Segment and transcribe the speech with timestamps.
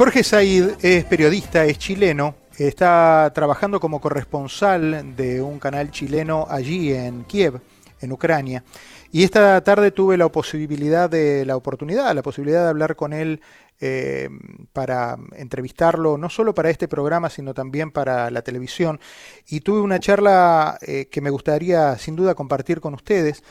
[0.00, 6.94] Jorge Said es periodista, es chileno, está trabajando como corresponsal de un canal chileno allí
[6.94, 7.60] en Kiev,
[8.00, 8.64] en Ucrania.
[9.12, 13.42] Y esta tarde tuve la posibilidad de la oportunidad, la posibilidad de hablar con él
[13.78, 14.30] eh,
[14.72, 19.00] para entrevistarlo, no solo para este programa, sino también para la televisión.
[19.48, 23.42] Y tuve una charla eh, que me gustaría sin duda compartir con ustedes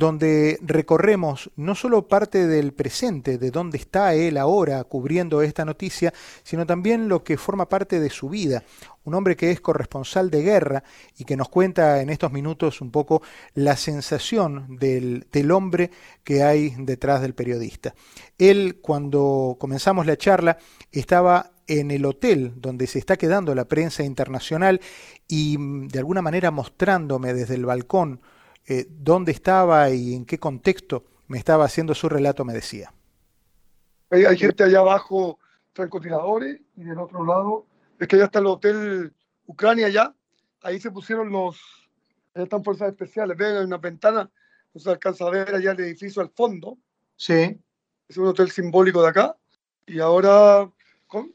[0.00, 6.14] donde recorremos no solo parte del presente, de dónde está él ahora cubriendo esta noticia,
[6.42, 8.64] sino también lo que forma parte de su vida.
[9.04, 10.84] Un hombre que es corresponsal de guerra
[11.18, 13.20] y que nos cuenta en estos minutos un poco
[13.52, 15.90] la sensación del, del hombre
[16.24, 17.94] que hay detrás del periodista.
[18.38, 20.56] Él, cuando comenzamos la charla,
[20.92, 24.80] estaba en el hotel donde se está quedando la prensa internacional
[25.28, 28.22] y de alguna manera mostrándome desde el balcón
[28.72, 32.94] eh, dónde estaba y en qué contexto me estaba haciendo su relato, me decía.
[34.10, 35.40] Hay, gente allá abajo,
[35.72, 37.66] francotiradores, y del otro lado,
[37.98, 39.12] es que allá está el hotel
[39.46, 40.14] Ucrania ya,
[40.62, 41.58] ahí se pusieron los,
[42.32, 44.30] allá están fuerzas especiales, ven, hay una ventana,
[44.72, 46.78] no se alcanza a ver allá el edificio al fondo.
[47.16, 47.58] Sí.
[48.08, 49.36] Es un hotel simbólico de acá,
[49.84, 50.70] y ahora
[51.08, 51.34] con,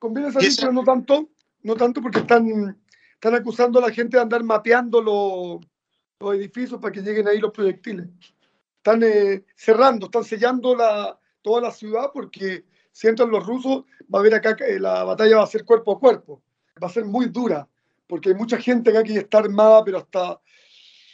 [0.00, 1.28] conviene salir, pero no tanto,
[1.62, 2.76] no tanto porque están,
[3.14, 5.71] están acusando a la gente de andar mapeando los
[6.22, 8.06] los edificios para que lleguen ahí los proyectiles.
[8.76, 14.18] Están eh, cerrando, están sellando la, toda la ciudad porque si entran los rusos, va
[14.18, 16.42] a haber acá que la batalla va a ser cuerpo a cuerpo.
[16.82, 17.68] Va a ser muy dura
[18.06, 20.40] porque hay mucha gente acá que está armada, pero hasta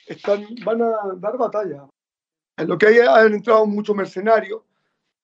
[0.07, 1.87] están, van a dar batalla.
[2.57, 4.63] En lo que hay han entrado muchos mercenarios.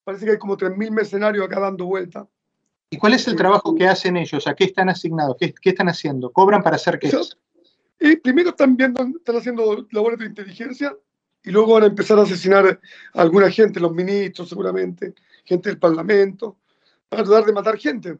[0.04, 2.28] Parece que hay como 3.000 mercenarios acá dando vuelta.
[2.90, 4.46] ¿Y cuál es el trabajo que hacen ellos?
[4.46, 5.36] ¿A qué están asignados?
[5.40, 6.30] ¿Qué, qué están haciendo?
[6.30, 7.10] ¿Cobran para hacer qué?
[8.04, 10.94] Y primero están viendo, están haciendo labores de inteligencia
[11.42, 12.78] y luego van a empezar a asesinar
[13.14, 16.58] a alguna gente, los ministros seguramente, gente del Parlamento,
[17.08, 18.18] para tratar de matar gente.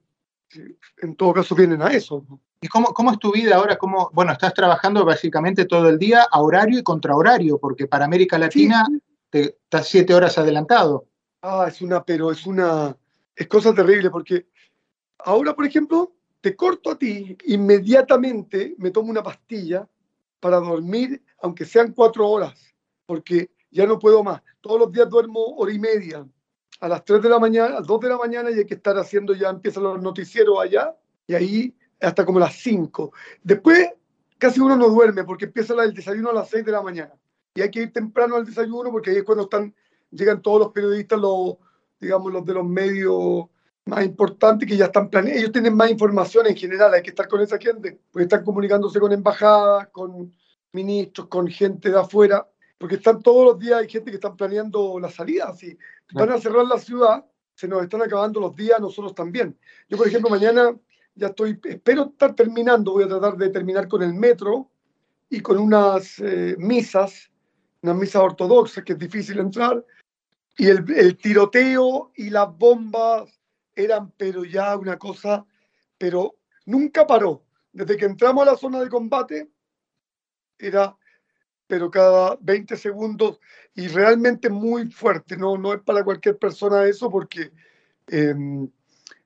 [1.03, 2.25] En todo caso vienen a eso.
[2.63, 3.77] ¿Y cómo, cómo es tu vida ahora?
[3.77, 8.07] ¿Cómo, bueno, estás trabajando básicamente todo el día a horario y contra horario, porque para
[8.07, 8.89] América Latina
[9.29, 11.05] te, estás siete horas adelantado.
[11.43, 12.97] Ah, es una, pero es una,
[13.37, 14.47] es cosa terrible, porque
[15.19, 16.15] ahora, por ejemplo,
[16.45, 19.89] te corto a ti, inmediatamente me tomo una pastilla
[20.41, 22.53] para dormir, aunque sean cuatro horas,
[23.07, 24.43] porque ya no puedo más.
[24.61, 26.29] Todos los días duermo hora y media.
[26.81, 28.75] A las tres de la mañana, a las dos de la mañana y hay que
[28.75, 30.95] estar haciendo, ya empiezan los noticieros allá,
[31.27, 33.15] y ahí hasta como las cinco.
[33.43, 33.89] Después
[34.37, 37.15] casi uno no duerme porque empieza el desayuno a las seis de la mañana.
[37.55, 39.75] Y hay que ir temprano al desayuno porque ahí es cuando están,
[40.11, 41.57] llegan todos los periodistas, los,
[41.99, 43.47] digamos, los de los medios
[43.87, 45.41] más importante que ya están planeados.
[45.41, 48.99] Ellos tienen más información en general, hay que estar con esa gente, porque están comunicándose
[48.99, 50.33] con embajadas, con
[50.73, 54.99] ministros, con gente de afuera, porque están todos los días, hay gente que están planeando
[54.99, 55.55] la salida.
[55.55, 55.77] Si
[56.13, 57.25] van a cerrar la ciudad,
[57.55, 59.57] se nos están acabando los días, nosotros también.
[59.89, 60.75] Yo, por ejemplo, mañana
[61.15, 64.71] ya estoy, espero estar terminando, voy a tratar de terminar con el metro
[65.31, 67.31] y con unas eh, misas,
[67.83, 69.85] unas misas ortodoxas, que es difícil entrar,
[70.57, 73.29] y el, el tiroteo y las bombas
[73.75, 75.45] eran pero ya una cosa,
[75.99, 76.37] pero
[76.67, 77.45] nunca paró.
[77.73, 79.51] Desde que entramos a la zona de combate,
[80.59, 80.97] era,
[81.67, 83.41] pero cada 20 segundos
[83.75, 85.37] y realmente muy fuerte.
[85.37, 87.53] No, no es para cualquier persona eso porque
[88.07, 88.69] em,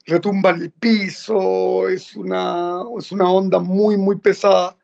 [0.06, 4.76] retumba el piso, es una, es una onda muy, muy pesada.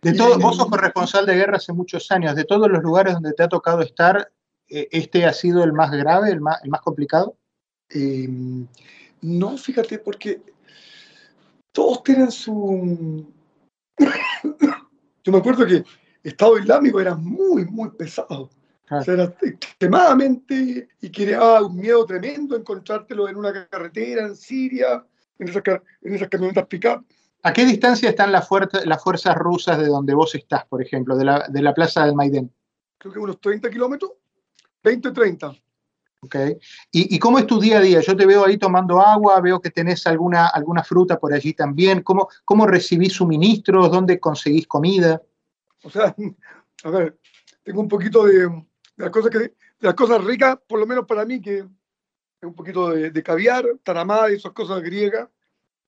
[0.00, 2.34] De todo, vos sos corresponsal de guerra hace muchos años.
[2.34, 4.32] De todos los lugares donde te ha tocado estar,
[4.68, 7.36] eh, ¿este ha sido el más grave, el más, el más complicado?
[7.90, 8.28] Eh,
[9.22, 10.42] no, fíjate, porque
[11.72, 13.26] todos tienen su...
[15.24, 15.84] Yo me acuerdo que
[16.22, 18.50] Estado Islámico era muy, muy pesado.
[18.90, 25.04] O sea, era extremadamente y creaba un miedo tremendo encontrártelo en una carretera en Siria,
[25.38, 25.62] en esas,
[26.02, 27.06] en esas camionetas pick-up.
[27.44, 28.48] ¿A qué distancia están las,
[28.84, 32.14] las fuerzas rusas de donde vos estás, por ejemplo, de la, de la plaza del
[32.14, 32.52] Maidén?
[32.98, 34.12] Creo que unos 30 kilómetros,
[34.82, 35.52] 20 o 30.
[36.24, 36.56] Okay.
[36.92, 38.00] ¿Y, cómo es tu día a día?
[38.00, 42.02] Yo te veo ahí tomando agua, veo que tenés alguna, alguna fruta por allí también.
[42.02, 43.90] ¿Cómo, ¿Cómo recibís suministros?
[43.90, 45.20] ¿Dónde conseguís comida?
[45.82, 46.14] O sea,
[46.84, 47.18] a ver,
[47.64, 48.48] tengo un poquito de,
[48.96, 51.66] las, cosas que, de las cosas ricas, por lo menos para mí, que
[52.42, 55.28] un poquito de, caviar, taramá y esas cosas griegas,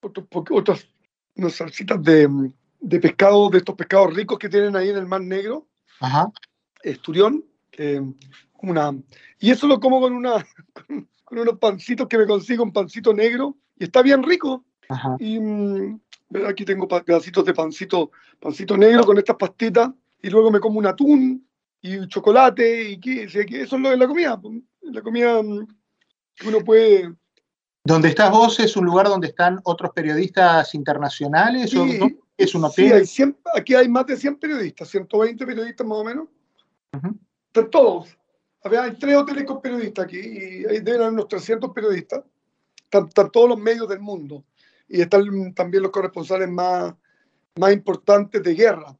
[0.00, 0.88] otras
[1.36, 2.28] unas salsitas de,
[2.80, 5.68] de, pescado, de estos pescados ricos que tienen ahí en el Mar Negro.
[6.00, 6.30] Ajá.
[6.82, 7.44] Esturión,
[8.70, 8.92] una...
[9.38, 10.44] Y eso lo como con, una,
[11.24, 14.64] con unos pancitos que me consigo, un pancito negro, y está bien rico.
[15.18, 16.00] Y mm,
[16.46, 19.90] aquí tengo pedacitos de pancito, pancito negro con estas pastitas,
[20.22, 21.46] y luego me como un atún
[21.80, 24.40] y chocolate, y que, eso es lo de la comida.
[24.82, 25.66] La comida mm,
[26.34, 27.14] que uno puede,
[27.86, 31.70] ¿Donde estás vos es un lugar donde están otros periodistas internacionales?
[31.70, 33.04] Sí, ¿o es un sí hay
[33.54, 36.28] aquí hay más de 100 periodistas, 120 periodistas más o menos.
[37.46, 38.16] Están todos.
[38.64, 42.24] Hay tres hoteles con periodistas aquí y ahí deben haber unos 300 periodistas.
[42.84, 44.44] Están, todos los medios del mundo.
[44.88, 46.94] Y están también los corresponsales más,
[47.56, 48.96] más importantes de guerra.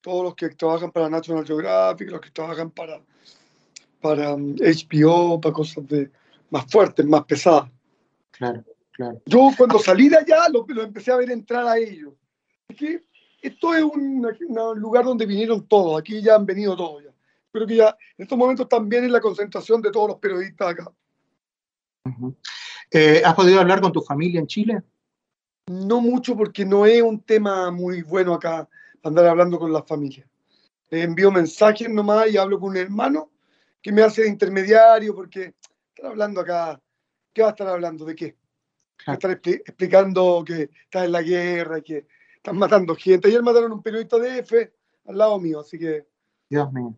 [0.00, 3.00] Todos los que trabajan para National Geographic, los que trabajan para,
[4.00, 6.10] para HBO, um, para cosas de,
[6.50, 7.70] más fuertes, más pesadas.
[8.32, 9.22] Claro, claro.
[9.26, 12.12] Yo cuando salí de allá lo, empecé a ver entrar a ellos.
[12.76, 13.02] que
[13.40, 14.26] esto es un,
[14.76, 17.11] lugar donde vinieron todos, aquí ya han venido todos ya.
[17.52, 20.92] Pero que ya en estos momentos también es la concentración de todos los periodistas acá.
[22.90, 24.82] Eh, ¿Has podido hablar con tu familia en Chile?
[25.68, 28.68] No mucho porque no es un tema muy bueno acá
[29.02, 30.28] andar hablando con la familia.
[30.90, 33.30] Le envío mensajes nomás y hablo con un hermano
[33.80, 35.54] que me hace de intermediario porque
[35.94, 36.80] estar hablando acá,
[37.32, 38.04] ¿qué va a estar hablando?
[38.04, 38.36] ¿De qué?
[39.08, 42.06] Va a estar explicando que está en la guerra que
[42.36, 43.28] están matando gente.
[43.28, 44.72] Ayer mataron a un periodista de F
[45.06, 46.06] al lado mío, así que...
[46.48, 46.96] Dios mío.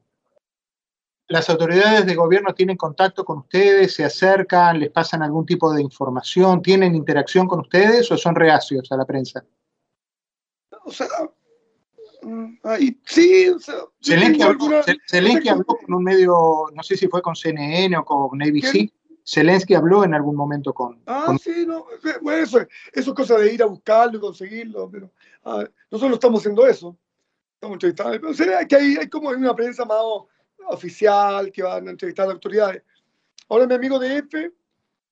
[1.28, 5.80] ¿Las autoridades de gobierno tienen contacto con ustedes, se acercan, les pasan algún tipo de
[5.80, 9.42] información, tienen interacción con ustedes o son reacios a la prensa?
[10.84, 11.06] O sea,
[12.20, 17.34] mm, ahí, sí, o sea, Zelensky, habló, con un medio, no sé si fue con
[17.34, 18.92] CNN o con ABC.
[19.26, 21.00] Zelensky habló en algún momento con.
[21.06, 21.86] Ah, sí, no,
[22.20, 22.60] bueno, eso,
[22.92, 25.10] eso, es cosa de ir a buscarlo y conseguirlo, pero
[25.44, 26.94] ah, nosotros estamos haciendo eso.
[27.54, 28.28] Estamos entrevistando.
[28.36, 29.96] Pero que hay, hay como una prensa más
[30.68, 32.82] oficial que van a entrevistar a las autoridades.
[33.48, 34.52] Ahora mi amigo de F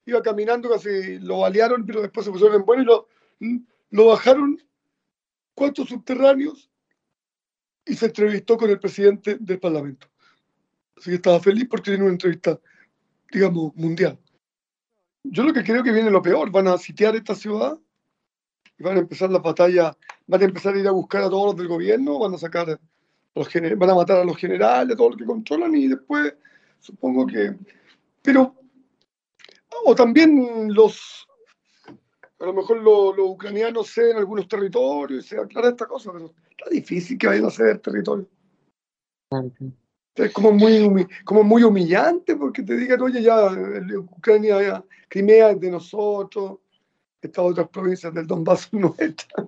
[0.06, 3.08] iba caminando, casi lo balearon, pero después se pusieron en bueno y lo,
[3.90, 4.60] lo bajaron
[5.54, 6.70] cuatro subterráneos
[7.84, 10.08] y se entrevistó con el presidente del Parlamento.
[10.96, 12.58] Así que estaba feliz porque tiene una entrevista,
[13.30, 14.18] digamos, mundial.
[15.24, 17.78] Yo lo que creo que viene lo peor, van a sitiar esta ciudad
[18.78, 19.96] y van a empezar la batalla,
[20.26, 22.80] van a empezar a ir a buscar a todos los del gobierno, van a sacar
[23.34, 26.34] van a matar a los generales, a todos los que controlan y después
[26.80, 27.54] supongo que...
[28.22, 28.54] Pero,
[29.84, 31.26] o también los,
[32.38, 36.70] a lo mejor los, ucranianos ceden algunos territorios y se aclara esta cosa, pero está
[36.70, 38.28] difícil que vayan a ceder territorio.
[40.14, 43.50] Es como muy, como muy humillante porque te digan, oye, ya
[43.98, 46.58] Ucrania, ya, Crimea es de nosotros,
[47.22, 49.46] estas otras provincias del Donbass son nuestras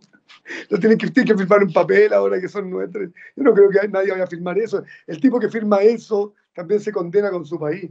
[0.70, 3.10] no tienen que, que firmar un papel ahora que son nuestros.
[3.36, 4.82] Yo no creo que nadie vaya a firmar eso.
[5.06, 7.90] El tipo que firma eso también se condena con su país.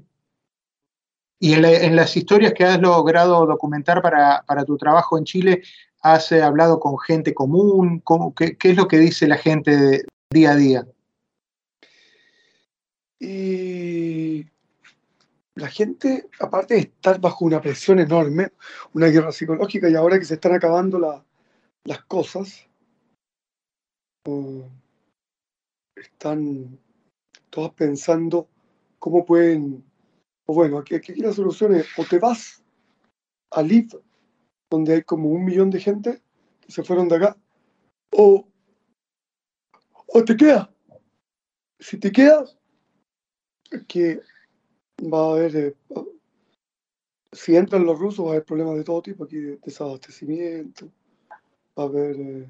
[1.40, 5.62] Y en, las historias que has logrado documentar para, tu trabajo en Chile,
[6.02, 8.02] ¿has eh, hablado con gente común?
[8.38, 10.88] qué, es lo que dice la gente día a día?
[13.20, 14.46] Y
[15.56, 18.54] la gente, aparte de estar bajo una presión enorme,
[18.94, 21.24] una guerra psicológica, y ahora que se están acabando la,
[21.86, 22.68] las cosas
[25.96, 26.80] están
[27.50, 28.48] todas pensando
[28.98, 29.84] cómo pueden,
[30.46, 32.64] o bueno, aquí, aquí la solución es o te vas
[33.52, 33.90] a Liv,
[34.72, 36.22] donde hay como un millón de gente
[36.62, 37.38] que se fueron de acá,
[38.12, 38.48] o,
[40.08, 40.70] o te quedas.
[41.80, 42.58] Si te quedas,
[43.88, 44.22] que
[45.12, 45.76] va a haber, eh,
[47.32, 50.90] si entran los rusos, va a haber problemas de todo tipo, aquí de desabastecimiento
[51.76, 52.16] a ver.
[52.20, 52.50] Eh,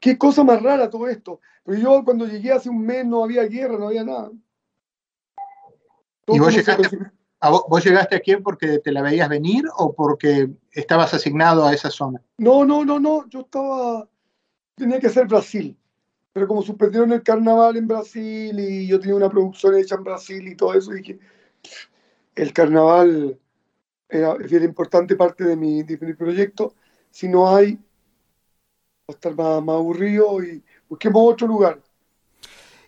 [0.00, 1.40] qué cosa más rara todo esto.
[1.64, 4.30] Pero yo cuando llegué hace un mes no había guerra, no había nada.
[6.28, 6.54] ¿Y vos
[7.84, 12.22] llegaste, aquí porque te la veías venir o porque estabas asignado a esa zona?
[12.38, 13.28] No, no, no, no.
[13.28, 14.08] Yo estaba.
[14.76, 15.76] Tenía que ser Brasil.
[16.32, 20.48] Pero como suspendieron el carnaval en Brasil y yo tenía una producción hecha en Brasil
[20.48, 21.18] y todo eso, dije.
[22.34, 23.38] El carnaval
[24.08, 26.74] era, era importante parte de mi, de mi proyecto
[27.12, 27.80] si no hay, va
[29.08, 31.80] a estar más, aburrido y busquemos otro lugar.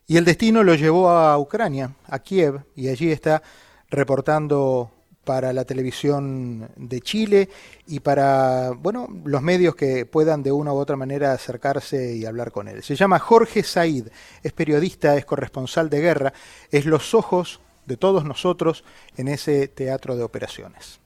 [0.06, 3.42] Y el destino lo llevó a Ucrania, a Kiev, y allí está
[3.88, 4.90] reportando
[5.24, 7.48] para la televisión de Chile
[7.86, 12.52] y para bueno los medios que puedan de una u otra manera acercarse y hablar
[12.52, 12.82] con él.
[12.82, 14.08] Se llama Jorge Said,
[14.42, 16.32] es periodista, es corresponsal de guerra,
[16.70, 18.84] es los ojos de todos nosotros
[19.16, 21.00] en ese teatro de operaciones.